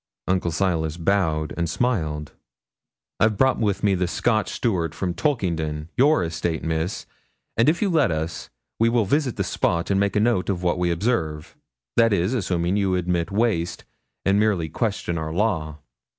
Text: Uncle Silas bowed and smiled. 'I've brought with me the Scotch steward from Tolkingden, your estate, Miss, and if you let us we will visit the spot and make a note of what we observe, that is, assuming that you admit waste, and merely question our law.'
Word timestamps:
Uncle 0.27 0.49
Silas 0.49 0.97
bowed 0.97 1.53
and 1.57 1.69
smiled. 1.69 2.31
'I've 3.19 3.37
brought 3.37 3.59
with 3.59 3.83
me 3.83 3.93
the 3.93 4.07
Scotch 4.07 4.49
steward 4.49 4.95
from 4.95 5.13
Tolkingden, 5.13 5.89
your 5.95 6.23
estate, 6.23 6.63
Miss, 6.63 7.05
and 7.55 7.69
if 7.69 7.83
you 7.83 7.89
let 7.91 8.09
us 8.09 8.49
we 8.79 8.89
will 8.89 9.05
visit 9.05 9.35
the 9.35 9.43
spot 9.43 9.91
and 9.91 9.99
make 9.99 10.15
a 10.15 10.19
note 10.19 10.49
of 10.49 10.63
what 10.63 10.79
we 10.79 10.89
observe, 10.89 11.55
that 11.97 12.13
is, 12.13 12.33
assuming 12.33 12.73
that 12.73 12.79
you 12.79 12.95
admit 12.95 13.29
waste, 13.29 13.83
and 14.25 14.39
merely 14.39 14.69
question 14.69 15.19
our 15.19 15.31
law.' 15.31 15.77